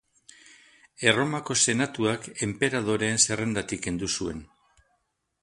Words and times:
Erromako 1.11 1.57
Senatuak 1.65 2.25
enperadoreen 2.47 3.21
zerrendatik 3.27 3.87
kendu 3.87 4.11
zuen. 4.19 4.43